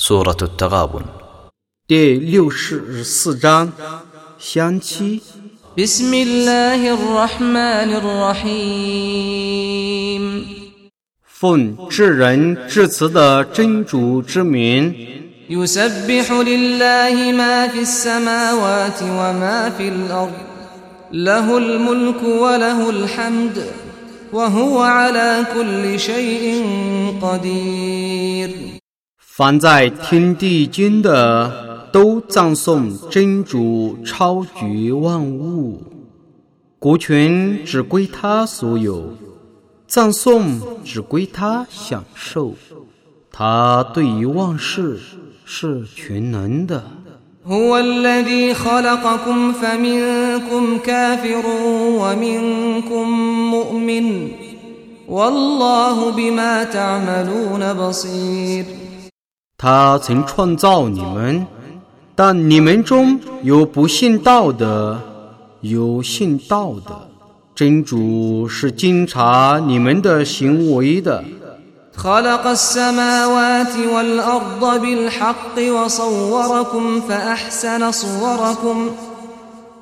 [0.00, 1.02] سورة التغابن
[1.88, 3.72] 第六十四章
[4.38, 5.20] 相期。
[5.78, 9.42] بسم الله الرحمن الرحيم
[11.24, 14.94] 奉至仁至慈的真主之名，
[15.50, 20.32] يسبح لله ما في السماوات وما في الأرض
[21.12, 23.64] له الملك وله الحمد
[24.32, 26.64] وهو على كل شيء
[27.22, 28.50] قدير
[29.40, 35.82] 凡在天地间的都赞颂真主超绝万物，
[36.78, 39.12] 国权只归他所有，
[39.86, 42.54] 赞颂只归他享受，
[43.30, 44.98] 他对于万事
[45.44, 46.82] 是全能的。
[47.46, 51.46] هو الذي خلقكم فمنكم كافر
[52.00, 53.08] ومنكم
[53.50, 54.30] مؤمن
[55.08, 58.64] والله بما تعملون بصير
[59.60, 61.46] 他曾创造你们，
[62.14, 65.00] 但你们中有不信道的，
[65.60, 67.08] 有信道的。
[67.54, 71.24] 真主是监察你们的行为的。
[71.96, 78.90] خلق السماوات والأرض بالحق وصوركم فأحسن صوركم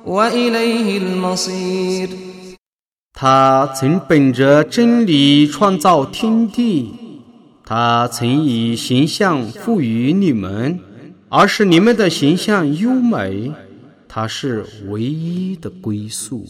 [0.05, 2.09] وإليه المصير
[3.13, 6.93] 他曾本着真理创造天地，
[7.69, 10.79] 他曾以形象赋予你们，
[11.29, 13.51] 而使你们的形象优美。
[14.07, 16.45] 他是唯一的归宿。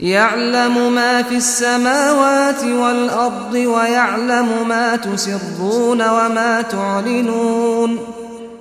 [0.00, 7.98] يعلم ما في السماوات والأرض ويعلم ما تسرون وما تعلنون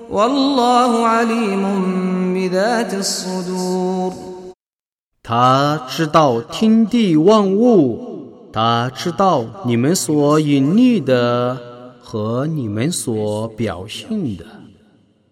[0.10, 1.64] والله عليم
[2.34, 4.14] بذات الصدور
[5.24, 11.58] 他知道天地万物，他知道你们所隐匿的
[12.04, 14.46] 和你们所表现的。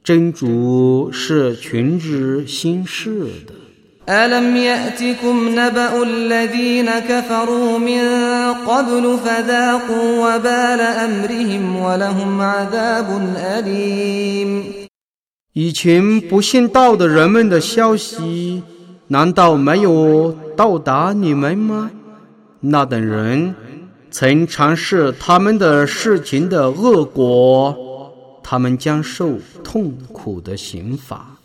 [0.03, 3.53] 真主是全知心事的。
[4.09, 7.99] ألم يأتكم نبأ الذين كفروا من
[8.65, 14.63] قبل فذاقوا وبال أمرهم ولهم عذاب أليم
[15.51, 18.63] 以前不信道的人们的消息，
[19.07, 21.91] 难道没有到达你们吗？
[22.61, 23.53] 那等人
[24.11, 28.11] 曾尝试他们的事情的恶果，
[28.43, 31.37] 他们将受痛苦的刑罚。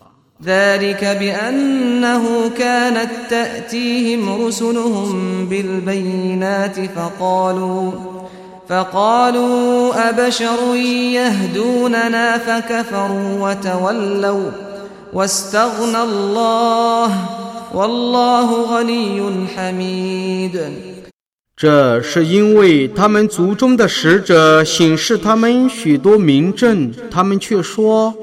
[0.44, 7.92] ذلك بأنه كانت تأتيهم رسلهم بالبينات فقالوا
[8.68, 10.74] فقالوا أبشر
[11.14, 14.50] يهدوننا فكفروا وتولوا
[15.12, 17.08] واستغنى الله
[17.74, 20.56] والله غني حميد
[21.57, 28.13] 这是因为他们族中的使者显示他们许多明证，他们却说：“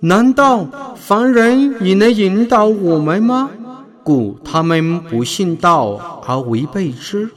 [0.00, 3.50] 难道凡人也能引导我们吗？”
[4.04, 7.30] 故他们不信道而违背之。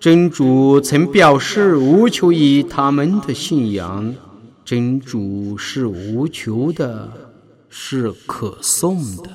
[0.00, 4.14] 真主曾表示无求于他们的信仰，
[4.64, 7.06] 真主是无求的，
[7.68, 9.28] 是可颂的。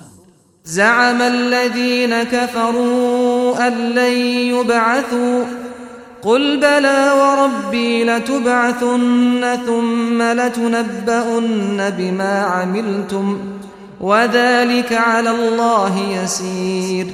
[3.54, 4.16] زعم الذين كفروا أن لن
[4.54, 5.44] يبعثوا
[6.22, 13.38] قل بلى وربي لتبعثن ثم لتنبؤن بما عملتم
[14.00, 17.06] وذلك على الله يسير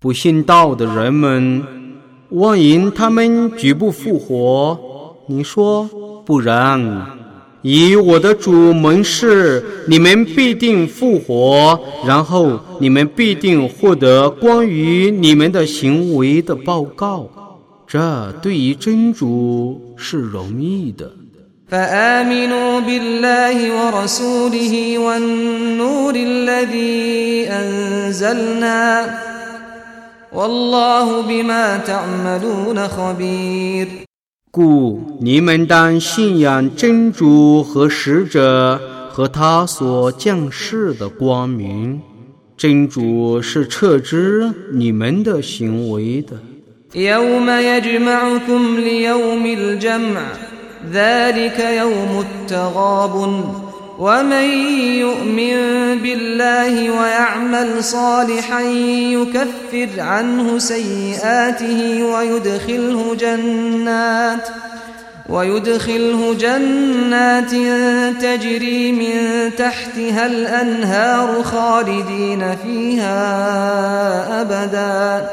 [0.00, 1.62] 不信道的人们
[2.30, 4.76] 妄言他们绝不复活。
[5.28, 5.88] 你说
[6.26, 7.15] 不然，
[7.66, 17.28] 以我的主盟誓，你们必定复活，然后你们必定获得关于你们的行为的报告。
[17.86, 21.10] 这对于真主是容易的。
[21.70, 29.10] فآمنوا بالله ورسوله والنور الذي أنزلنا
[30.32, 33.88] والله بما تعملون خبير
[34.57, 38.81] 故你们当信仰真主和使者
[39.11, 42.01] 和他所降世的光明。
[42.57, 46.35] 真主是撤之你们的行为的。
[54.00, 54.44] يوم يجمعكم ليوم الجمع ذلك يوم التغاب ومن
[54.98, 64.48] يؤمن بالله ويعمل صالحا يكفر عنه سيئاته ويدخله جنات
[65.28, 67.50] ويدخله جنات
[68.22, 73.20] تجري من تحتها الأنهار خالدين فيها
[74.40, 75.30] أبدا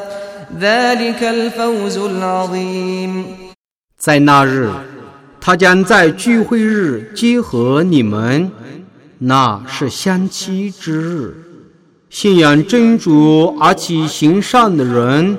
[0.59, 3.25] ذلك الفوز العظيم
[4.01, 4.69] 在那日，
[5.46, 8.50] 他将在聚会日结合你们，
[9.18, 11.36] 那是相期之日。
[12.08, 15.36] 信仰真主而且行善的人，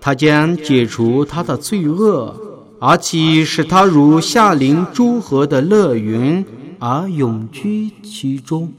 [0.00, 2.34] 他将解除他的罪恶，
[2.80, 6.44] 而且使他如夏林诸河的乐云
[6.80, 8.72] 而永居其中。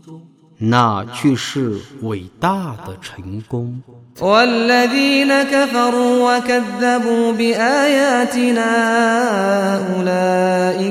[0.62, 3.82] 那却是伟大的成功。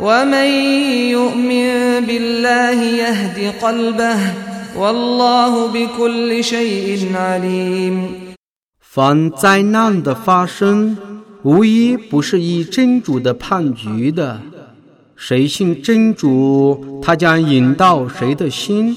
[0.00, 0.48] ومن
[1.16, 4.18] يؤمن بالله يهد قلبه
[4.76, 7.96] والله بكل شيء عليم
[8.92, 10.96] 凡灾难的发生，
[11.42, 14.40] 无一不是以真主的判决的。
[15.16, 18.96] 谁信真主，他将引到谁的心。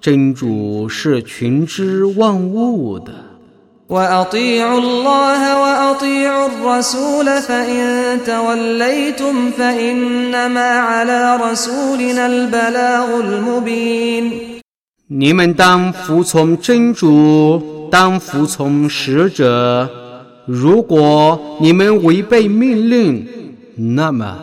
[0.00, 3.12] 真主是群知万物的。
[3.90, 14.32] وأطيعوا الله وأطيعوا الرسول فإن توليتم فإنما على رسولنا البلاغ المبين
[15.08, 19.88] 你们当服从真主，当服从使者。
[20.46, 23.24] 如果你们违背命令，
[23.76, 24.36] 那么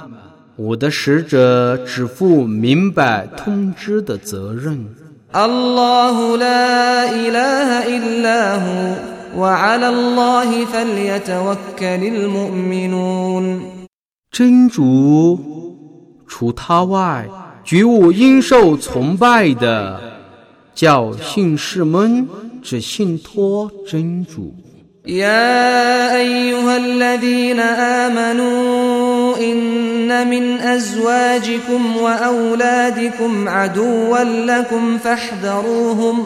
[0.56, 4.86] 我的使者只负明白通知的责任。
[5.34, 8.96] الله لا إله إلا هو
[9.38, 13.62] وعلى الله فليتوكل المؤمنون
[14.32, 15.40] 真主，
[16.28, 17.28] 除他外，
[17.64, 20.00] 绝无应受崇拜的，
[20.74, 22.28] 叫信士们
[22.62, 24.54] 只信托真主。
[25.06, 36.26] يا أيها الذين آمنوا إن من أزواجكم وأولادكم عدوا لكم فاحذروهم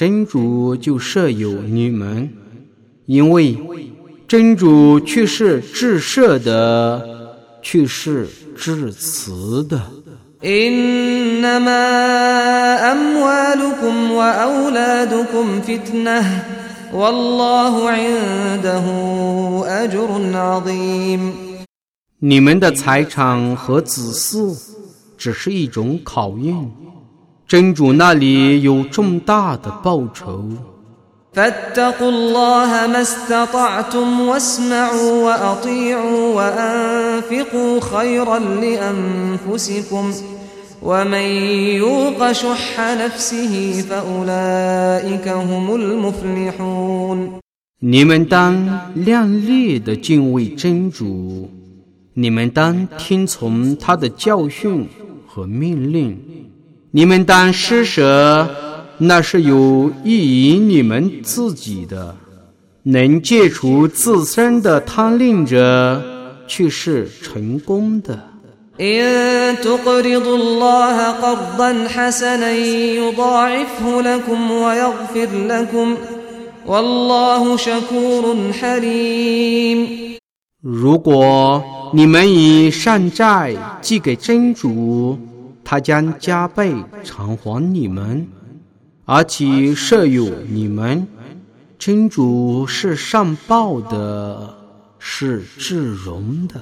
[0.00, 2.28] 真主就赦有你们，
[3.06, 3.58] 因为
[4.28, 7.06] 真主却是至赦的，
[7.62, 8.26] 却是
[8.56, 9.80] 至慈的。
[10.44, 11.72] إنما
[12.92, 16.44] أموالكم وأولادكم فتنة
[16.92, 18.84] والله عنده
[19.64, 21.32] أجر عظيم
[22.18, 24.54] 你们的财产和子嗣
[25.16, 26.54] 只是一种考验，
[27.51, 30.41] 真主那里有重大的报酬。
[47.79, 51.51] 你们当量力的敬畏真主，
[52.13, 54.87] 你们当听从他的教训
[55.27, 56.40] 和命令。
[56.91, 58.47] 你们当施舍。
[59.03, 62.15] 那是有益于你们自己的，
[62.83, 65.99] 能戒除自身的贪吝者，
[66.47, 68.19] 却是成功的。
[80.61, 85.17] 如果你们以善债寄给真主，
[85.71, 88.27] 他将加倍偿还你们。
[89.05, 91.07] 而且设有你们，
[91.79, 94.53] 真主是上报的，
[94.99, 96.61] 是至荣的。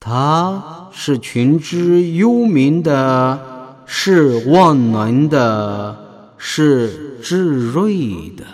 [0.00, 3.38] 他是群之幽冥的，
[3.84, 5.94] 是万能的，
[6.38, 8.44] 是智睿的。